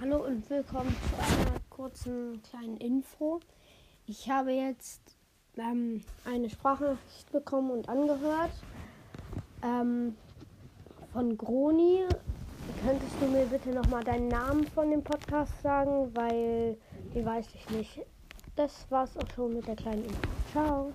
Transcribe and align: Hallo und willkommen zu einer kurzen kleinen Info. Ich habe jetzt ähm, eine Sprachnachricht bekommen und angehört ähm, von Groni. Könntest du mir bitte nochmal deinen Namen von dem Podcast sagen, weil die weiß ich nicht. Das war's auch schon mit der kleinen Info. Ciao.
Hallo 0.00 0.24
und 0.24 0.48
willkommen 0.48 0.96
zu 1.10 1.22
einer 1.22 1.60
kurzen 1.68 2.40
kleinen 2.48 2.78
Info. 2.78 3.38
Ich 4.06 4.30
habe 4.30 4.50
jetzt 4.50 5.02
ähm, 5.58 6.02
eine 6.24 6.48
Sprachnachricht 6.48 7.30
bekommen 7.30 7.70
und 7.70 7.86
angehört 7.86 8.52
ähm, 9.62 10.16
von 11.12 11.36
Groni. 11.36 12.06
Könntest 12.82 13.12
du 13.20 13.26
mir 13.26 13.44
bitte 13.44 13.74
nochmal 13.74 14.02
deinen 14.02 14.28
Namen 14.28 14.66
von 14.68 14.90
dem 14.90 15.04
Podcast 15.04 15.52
sagen, 15.60 16.10
weil 16.14 16.78
die 17.14 17.22
weiß 17.22 17.48
ich 17.54 17.68
nicht. 17.68 18.00
Das 18.56 18.90
war's 18.90 19.14
auch 19.18 19.28
schon 19.34 19.52
mit 19.52 19.66
der 19.66 19.76
kleinen 19.76 20.04
Info. 20.04 20.28
Ciao. 20.50 20.94